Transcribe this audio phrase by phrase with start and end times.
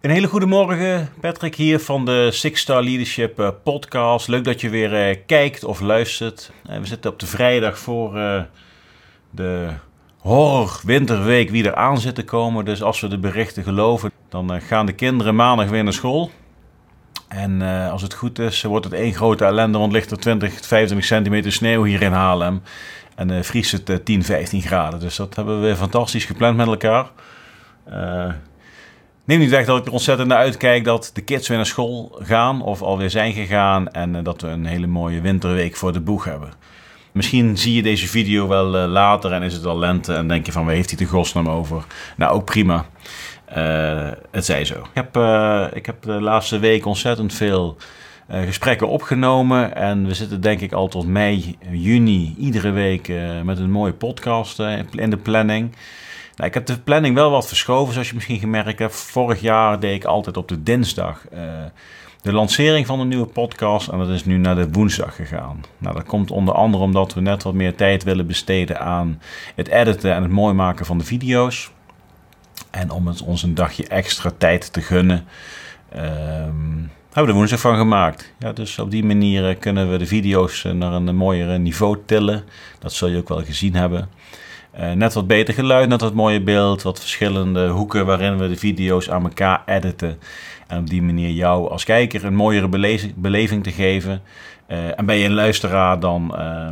[0.00, 4.28] Een hele goede morgen, Patrick hier van de Six Star Leadership eh, podcast.
[4.28, 6.52] Leuk dat je weer eh, kijkt of luistert.
[6.66, 8.12] Eh, we zitten op de vrijdag voor
[9.30, 9.68] de
[10.18, 12.64] horror winterweek wie er aan zit te komen.
[12.64, 16.30] Dus als we de berichten geloven, dan gaan de kinderen maandag weer naar school.
[17.28, 21.06] En als het goed is, wordt het één grote ellende, want ligt er 20, 25
[21.06, 22.62] centimeter sneeuw hier in Haarlem.
[23.14, 25.00] En vriest het 10, 15 graden.
[25.00, 27.10] Dus dat hebben we weer fantastisch gepland met elkaar.
[29.30, 32.18] Neem niet weg dat ik er ontzettend naar uitkijk dat de kids weer naar school
[32.22, 36.00] gaan of alweer zijn gegaan en eh, dat we een hele mooie winterweek voor de
[36.00, 36.52] boeg hebben.
[37.12, 40.46] Misschien zie je deze video wel eh, later en is het al lente en denk
[40.46, 41.84] je van waar heeft hij de godsnaam over?
[42.16, 42.86] Nou, ook prima.
[43.56, 44.74] Uh, het zij zo.
[44.74, 45.16] Ik heb,
[45.74, 47.76] ik heb de laatste week ontzettend veel
[48.28, 53.12] gesprekken opgenomen en we zitten denk ik al tot mei, juni iedere week
[53.44, 54.58] met een mooie podcast
[54.90, 55.72] in de planning.
[56.40, 58.94] Nou, ik heb de planning wel wat verschoven, zoals je misschien gemerkt hebt.
[58.94, 61.40] Vorig jaar deed ik altijd op de dinsdag uh,
[62.22, 63.88] de lancering van een nieuwe podcast.
[63.88, 65.64] En dat is nu naar de woensdag gegaan.
[65.78, 69.20] Nou, dat komt onder andere omdat we net wat meer tijd willen besteden aan
[69.54, 71.70] het editen en het mooi maken van de video's.
[72.70, 75.24] En om het ons een dagje extra tijd te gunnen,
[75.96, 78.32] um, hebben we er woensdag van gemaakt.
[78.38, 81.98] Ja, dus op die manier eh, kunnen we de video's eh, naar een mooiere niveau
[82.06, 82.44] tillen.
[82.78, 84.08] Dat zul je ook wel gezien hebben.
[84.78, 88.56] Uh, net wat beter geluid, net wat mooier beeld, wat verschillende hoeken waarin we de
[88.56, 90.18] video's aan elkaar editen.
[90.66, 92.68] En op die manier jou als kijker een mooiere
[93.16, 94.22] beleving te geven.
[94.68, 96.70] Uh, en ben je een luisteraar, dan, uh,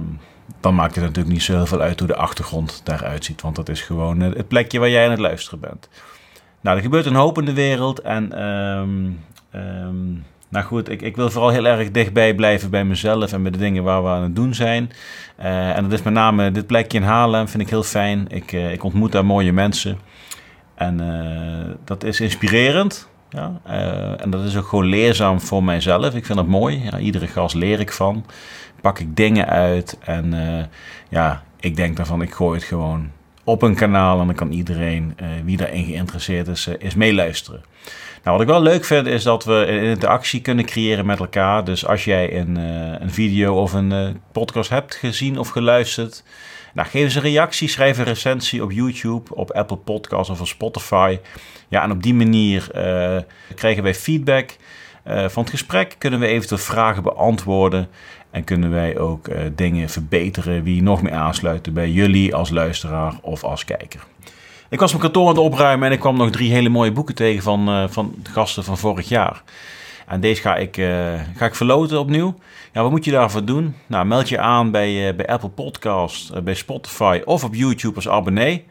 [0.60, 3.42] dan maakt het natuurlijk niet zo heel veel uit hoe de achtergrond daaruit ziet.
[3.42, 5.88] Want dat is gewoon het plekje waar jij aan het luisteren bent.
[6.60, 8.00] Nou, er gebeurt een hoop in de wereld.
[8.00, 9.18] En um,
[10.48, 13.58] nou goed, ik, ik wil vooral heel erg dichtbij blijven bij mezelf en bij de
[13.58, 14.90] dingen waar we aan het doen zijn.
[15.40, 18.26] Uh, en dat is met name dit plekje in Haarlem, vind ik heel fijn.
[18.28, 19.98] Ik, uh, ik ontmoet daar mooie mensen.
[20.74, 23.08] En uh, dat is inspirerend.
[23.30, 23.60] Ja?
[24.18, 26.14] en dat is ook gewoon leerzaam voor mijzelf.
[26.14, 26.82] Ik vind dat mooi.
[26.82, 28.24] Ja, iedere gast leer ik van.
[28.80, 29.98] Pak ik dingen uit.
[30.00, 30.34] En
[31.08, 33.10] ja, ik denk daarvan, ik gooi het gewoon
[33.48, 34.20] op een kanaal.
[34.20, 37.64] En dan kan iedereen, wie daarin geïnteresseerd is, is meeluisteren.
[38.22, 41.64] Nou, wat ik wel leuk vind is dat we interactie kunnen creëren met elkaar.
[41.64, 46.24] Dus als jij een, uh, een video of een podcast hebt gezien of geluisterd,
[46.74, 50.46] nou, geef eens een reactie, schrijf een recensie op YouTube, op Apple Podcasts of op
[50.46, 51.18] Spotify.
[51.68, 52.66] Ja, en op die manier
[53.54, 54.56] krijgen wij feedback
[55.08, 57.88] van het gesprek, kunnen we eventueel vragen beantwoorden
[58.30, 63.44] en kunnen wij ook dingen verbeteren die nog meer aansluiten bij jullie als luisteraar of
[63.44, 64.00] als kijker.
[64.68, 67.14] Ik was mijn kantoor aan het opruimen en ik kwam nog drie hele mooie boeken
[67.14, 69.42] tegen van, uh, van de gasten van vorig jaar.
[70.06, 70.74] En deze ga ik,
[71.36, 72.34] ga ik verloten opnieuw.
[72.72, 73.74] Ja, wat moet je daarvoor doen?
[73.86, 78.66] Nou, meld je aan bij, bij Apple Podcast, bij Spotify of op YouTube als abonnee.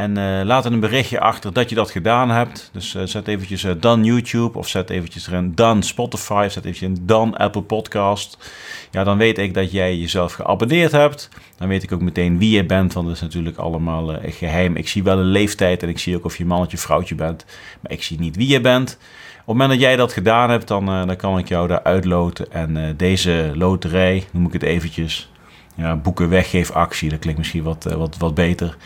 [0.00, 2.70] En uh, laat een berichtje achter dat je dat gedaan hebt.
[2.72, 6.46] Dus uh, zet eventjes uh, dan YouTube of zet eventjes erin dan Spotify.
[6.50, 8.50] Zet eventjes in dan Apple Podcast.
[8.90, 11.28] Ja, dan weet ik dat jij jezelf geabonneerd hebt.
[11.58, 14.76] Dan weet ik ook meteen wie je bent, want dat is natuurlijk allemaal geheim.
[14.76, 17.44] Ik zie wel een leeftijd en ik zie ook of je mannetje of vrouwtje bent.
[17.80, 18.90] Maar ik zie niet wie je bent.
[18.90, 22.52] Op het moment dat jij dat gedaan hebt, dan, dan kan ik jou daar uitloten.
[22.52, 25.30] En deze loterij, noem ik het eventjes,
[25.74, 27.10] ja, boeken weggeefactie.
[27.10, 28.76] Dat klinkt misschien wat, wat, wat beter.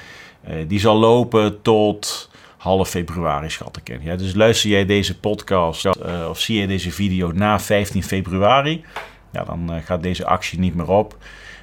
[0.48, 4.02] Uh, die zal lopen tot half februari, schat ik.
[4.02, 5.92] Ja, dus luister jij deze podcast uh,
[6.28, 8.84] of zie je deze video na 15 februari,
[9.32, 11.16] ja, dan uh, gaat deze actie niet meer op.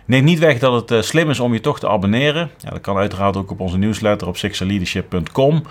[0.05, 2.51] Neem niet weg dat het slim is om je toch te abonneren.
[2.57, 5.63] Ja, dat kan uiteraard ook op onze nieuwsletter op sixaleadership.com.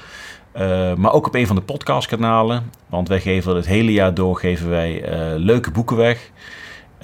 [0.96, 2.70] maar ook op een van de podcastkanalen.
[2.86, 5.02] Want wij geven het hele jaar door geven wij
[5.36, 6.30] leuke boeken weg.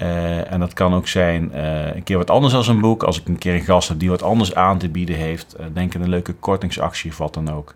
[0.01, 3.03] Uh, en dat kan ook zijn uh, een keer wat anders als een boek.
[3.03, 5.55] Als ik een keer een gast heb die wat anders aan te bieden heeft.
[5.59, 7.75] Uh, denk aan een leuke kortingsactie of wat dan ook.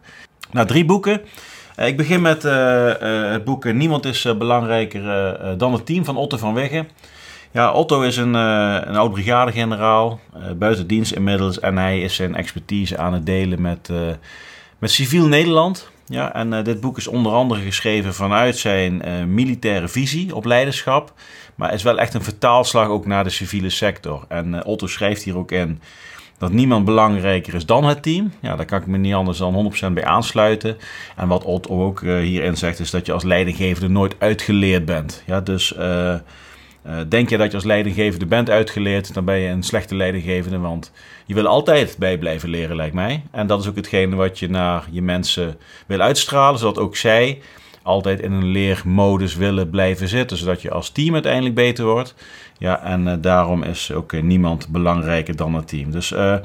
[0.52, 1.22] Nou, drie boeken.
[1.76, 6.86] ik begin met het boek Niemand is belangrijker dan het team van Otto van Wegge.
[7.52, 10.20] Ja, Otto is een, een oud brigadegeneraal,
[10.58, 11.59] buiten dienst inmiddels.
[11.59, 13.90] En hij is zijn expertise aan het delen met,
[14.80, 15.92] met civiel Nederland.
[16.06, 19.02] Ja, en dit boek is onder andere geschreven vanuit zijn
[19.34, 21.14] militaire visie op leiderschap.
[21.56, 24.26] Maar is wel echt een vertaalslag ook naar de civiele sector.
[24.28, 25.82] En uh, Otto schrijft hier ook in
[26.38, 28.34] dat niemand belangrijker is dan het team.
[28.40, 30.78] Ja, daar kan ik me niet anders dan 100% bij aansluiten.
[31.16, 35.24] En wat Otto ook hierin zegt, is dat je als leidinggevende nooit uitgeleerd bent.
[35.26, 35.76] Ja, dus
[36.88, 40.60] uh, denk je dat je als leidinggevende bent uitgeleerd, dan ben je een slechte leidinggevende.
[40.60, 40.92] Want
[41.26, 43.24] je wil altijd bij blijven leren, lijkt mij.
[43.32, 45.58] En dat is ook hetgene wat je naar je mensen
[45.88, 47.42] wil uitstralen, zodat ook zij
[47.84, 52.16] altijd in een leermodus willen blijven zitten, zodat je als team uiteindelijk beter wordt.
[52.58, 55.92] Ja, en uh, daarom is ook uh, niemand belangrijker dan het team.
[55.92, 56.36] Dus uh,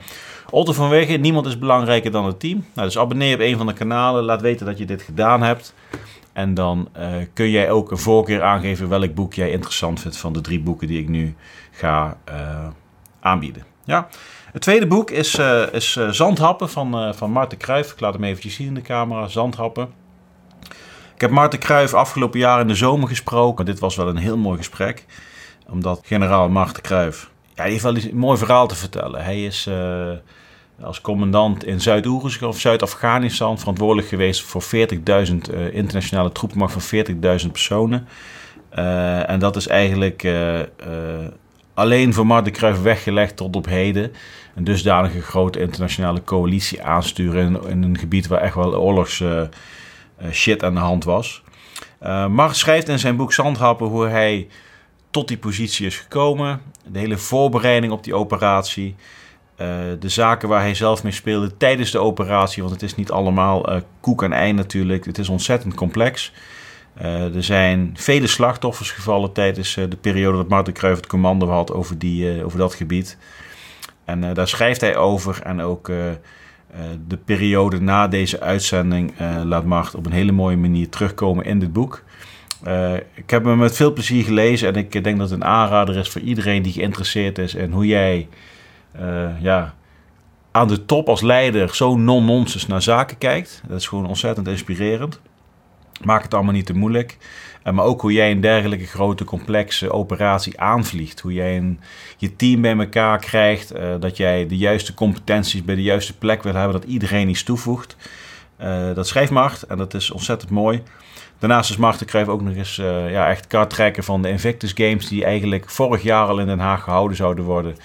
[0.51, 2.65] Otto van Wegen, niemand is belangrijker dan het team.
[2.75, 5.75] Nou, dus abonneer op een van de kanalen, laat weten dat je dit gedaan hebt.
[6.37, 6.89] En dan
[7.33, 10.87] kun jij ook een voorkeur aangeven welk boek jij interessant vindt van de drie boeken
[10.87, 11.35] die ik nu
[11.71, 12.17] ga
[13.21, 13.65] aanbieden.
[13.85, 14.09] Ja.
[14.53, 15.39] Het tweede boek is,
[15.73, 17.93] is Zandhappen van, van Marten Kruijf.
[17.93, 19.29] Ik laat hem eventjes zien in de camera.
[19.29, 19.89] Zandhappen.
[21.15, 23.65] Ik heb Marten Kruijf afgelopen jaar in de zomer gesproken.
[23.65, 25.05] Dit was wel een heel mooi gesprek.
[25.69, 27.31] Omdat generaal Marten Kruijf...
[27.55, 29.25] Ja, heeft wel een mooi verhaal te vertellen.
[29.25, 29.69] Hij is
[30.81, 37.05] als commandant in Zuid-Oeruzgan of Zuid-Afghanistan verantwoordelijk geweest voor 40.000 uh, internationale troepenmacht van
[37.41, 38.09] 40.000 personen.
[38.79, 40.25] Uh, en dat is eigenlijk
[41.75, 44.13] alleen voor Marten Kruijf weggelegd tot op heden.
[44.55, 49.23] Een dusdanige grote internationale coalitie aansturen in, een gebied waar echt wel oorlogs
[50.17, 51.43] eh, shit aan de hand was.
[52.03, 54.49] Uh, schrijft in zijn boek Zandhappen hoe hij
[55.11, 56.61] tot die positie is gekomen.
[56.87, 58.95] De hele voorbereiding op die operatie.
[59.61, 59.69] Uh,
[60.01, 62.63] de zaken waar hij zelf mee speelde tijdens de operatie.
[62.63, 65.05] Want het is niet allemaal uh, koek en ei natuurlijk.
[65.05, 66.33] Het is ontzettend complex.
[67.03, 71.73] Uh, er zijn vele slachtoffers gevallen tijdens de periode dat Martin Kruijff het commando had
[71.73, 73.19] over, die, over dat gebied.
[74.05, 75.43] En daar schrijft hij over.
[75.43, 75.97] En ook eh,
[77.09, 79.13] de periode na deze uitzending
[79.45, 82.03] laat Mart op een hele mooie manier terugkomen in dit boek.
[83.15, 86.09] Ik heb hem met veel plezier gelezen en ik denk dat het een aanrader is
[86.09, 88.29] voor iedereen die geïnteresseerd is in hoe jij
[89.41, 89.75] ja,
[90.57, 93.63] aan de top als leider zo non-nonsense naar zaken kijkt.
[93.69, 95.21] Dat is gewoon ontzettend inspirerend.
[96.03, 97.17] Maak het allemaal niet te moeilijk.
[97.63, 101.21] Eh, maar ook hoe jij een dergelijke grote complexe operatie aanvliegt.
[101.21, 101.81] Hoe jij een,
[102.17, 103.77] je team bij elkaar krijgt.
[103.77, 106.81] Uh, dat jij de juiste competenties bij de juiste plek wil hebben.
[106.81, 107.97] Dat iedereen iets toevoegt.
[108.95, 110.83] Dat schrijft Mart en dat is ontzettend mooi.
[111.39, 112.77] Daarnaast is Marten Kruijf ook nog eens
[113.11, 113.47] ja, echt
[114.05, 115.09] van de Invictus Games.
[115.09, 117.77] Die eigenlijk vorig jaar al in Den Haag gehouden zouden worden.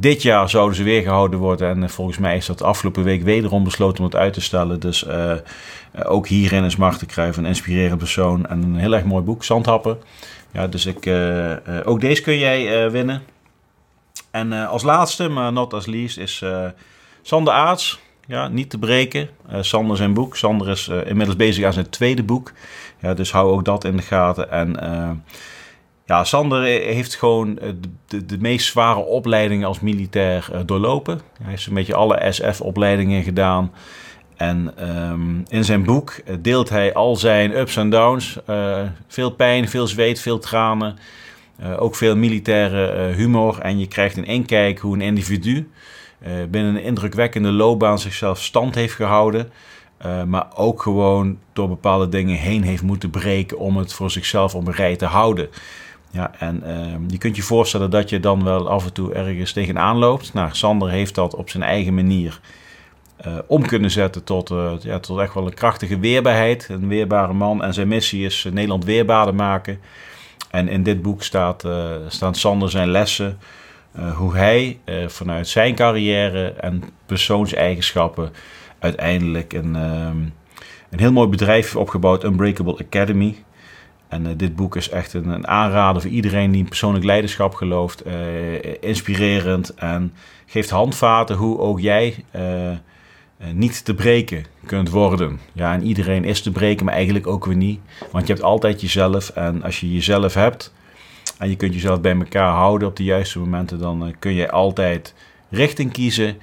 [0.00, 1.68] Dit jaar zouden ze weer gehouden worden.
[1.68, 4.80] En volgens mij is dat afgelopen week wederom besloten om het uit te stellen.
[4.80, 5.32] Dus uh,
[6.04, 8.46] ook hierin is Marten Kruijf een inspirerend persoon.
[8.46, 9.98] En een heel erg mooi boek, Zandhappen.
[10.52, 11.10] Ja, dus ik,
[11.84, 13.22] ook deze kun jij winnen.
[14.30, 16.44] En als laatste, maar not as least, is
[17.22, 18.00] Sander Aarts.
[18.26, 19.28] Ja, niet te breken.
[19.60, 20.36] Sander zijn boek.
[20.36, 22.52] Sander is inmiddels bezig aan zijn tweede boek.
[23.00, 24.50] Ja, dus hou ook dat in de gaten.
[24.50, 24.76] En
[26.08, 27.68] ja, Sander heeft gewoon eh,
[28.06, 31.20] de, de, meest zware opleidingen als militair uh, doorlopen.
[31.42, 33.72] Hij heeft een beetje alle SF-opleidingen gedaan.
[34.36, 34.74] En
[35.10, 38.38] um, in zijn boek eh, deelt hij al zijn ups en downs.
[39.08, 40.98] Veel pijn, veel zweet, veel tranen.
[41.78, 43.58] Ook veel militaire humor.
[43.58, 45.70] En je krijgt in één kijk hoe een individu
[46.48, 49.50] binnen een indrukwekkende loopbaan zichzelf stand heeft gehouden.
[50.26, 54.66] maar ook gewoon door bepaalde dingen heen heeft moeten breken om het voor zichzelf op
[54.66, 55.48] een rij te houden.
[56.10, 59.52] Ja, en uh, je kunt je voorstellen dat je dan wel af en toe ergens
[59.52, 60.34] tegenaan loopt.
[60.34, 62.40] Nou, Sander heeft dat op zijn eigen manier
[63.26, 66.68] uh, om kunnen zetten tot, uh, ja, tot echt wel een krachtige weerbaarheid.
[66.68, 67.62] Een weerbare man.
[67.62, 69.80] En zijn missie is uh, Nederland weerbaarder maken.
[70.50, 71.64] En in dit boek staat,
[72.08, 73.38] staan Sander zijn lessen.
[74.14, 78.32] hoe hij vanuit zijn carrière en persoonseigenschappen
[78.78, 80.16] uiteindelijk een, ehm,
[80.90, 82.24] een heel mooi bedrijf opgebouwd.
[82.24, 83.36] Unbreakable Academy.
[84.08, 88.06] En uh, dit boek is echt een, aanrader voor iedereen die in persoonlijk leiderschap gelooft.
[88.06, 88.12] Uh,
[88.80, 90.12] inspirerend en
[90.46, 92.42] geeft handvaten hoe ook jij uh,
[93.52, 95.40] niet te breken kunt worden.
[95.52, 97.80] Ja, en iedereen is te breken, maar eigenlijk ook weer niet.
[98.10, 99.28] Want je hebt altijd jezelf.
[99.28, 100.74] En als je jezelf hebt
[101.38, 105.14] en je kunt jezelf bij elkaar houden op de juiste momenten, dan kun je altijd
[105.50, 106.36] richting kiezen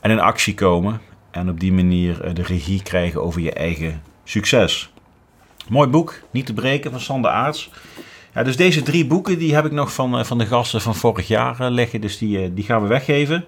[0.00, 1.00] en in actie komen.
[1.30, 4.90] En op die manier de regie krijgen over je eigen succes.
[5.68, 7.70] Mooi boek, Niet te breken van Sander Aarts.
[8.34, 10.94] Ja, dus deze drie boeken die heb ik nog van, eh, van de gasten van
[10.94, 12.00] vorig jaar eh, liggen.
[12.00, 13.44] Dus die, eh, die gaan we weggeven.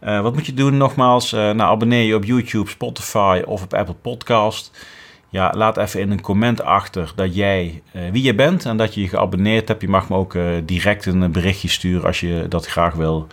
[0.00, 0.76] Wat moet je doen?
[0.76, 4.86] Nogmaals, nou, abonneer je op YouTube, Spotify of op Apple Podcast.
[5.28, 7.82] Ja, laat even in een comment achter dat jij
[8.12, 9.80] wie je bent en dat je je geabonneerd hebt.
[9.80, 13.26] Je mag me ook direct een berichtje sturen als je dat graag wil.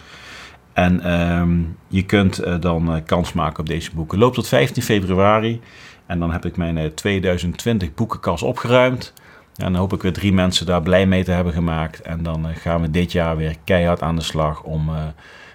[0.74, 4.18] En um, je kunt dan kans maken op deze boeken.
[4.18, 5.62] Loopt tot 15 februari.
[6.08, 9.14] En dan heb ik mijn 2020 eh, boekenkast opgeruimd.
[9.56, 12.02] En dan hoop ik weer drie mensen daar blij mee te hebben gemaakt.
[12.02, 14.96] En dan eh, gaan we dit jaar weer keihard aan de slag om uh,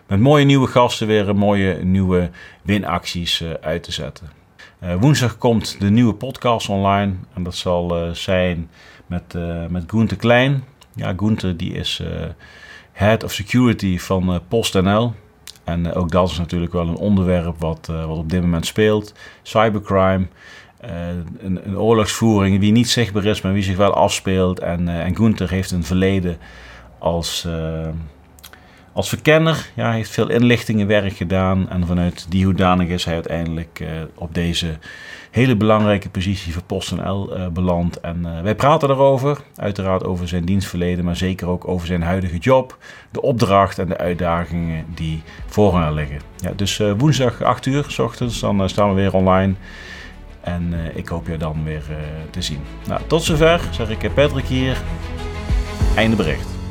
[0.06, 2.30] met mooie nieuwe gasten weer mooie nieuwe
[2.62, 4.40] winacties uit te zetten.
[4.98, 7.12] Woensdag komt de nieuwe podcast online.
[7.34, 8.70] En dat zal zijn
[9.06, 9.34] met,
[9.68, 10.64] met Gunther Klein.
[10.94, 12.02] Ja, Gunther die is
[12.92, 15.14] Head of Security van PostNL.
[15.64, 18.66] En eh, ook dat is natuurlijk wel een onderwerp wat, eh, wat op dit moment
[18.66, 19.14] speelt.
[19.42, 20.26] Cybercrime,
[20.84, 20.90] uh,
[21.38, 24.60] een, een, oorlogsvoering die niet zichtbaar is, maar wie zich wel afspeelt.
[24.60, 26.36] En, uh, en Gunther heeft een verleden
[26.98, 27.46] als,
[28.92, 29.70] als verkenner.
[29.74, 31.70] Ja, heeft veel inlichtingenwerk gedaan.
[31.70, 34.78] En vanuit die hoedanig is hij uiteindelijk op deze
[35.32, 38.00] hele belangrijke positie voor PostNL uh, beland.
[38.00, 42.78] En wij praten erover, uiteraard over zijn dienstverleden, maar zeker ook over zijn huidige job,
[43.10, 46.20] de opdracht en de uitdagingen die voor hem liggen.
[46.36, 49.54] Ja, dus woensdag 8 uur s ochtends, dan staan we weer online.
[50.40, 51.82] En ik hoop je dan weer
[52.30, 52.60] te zien.
[52.88, 54.82] Nou, tot zover, zeg ik Patrick hier.
[55.96, 56.61] Einde bericht.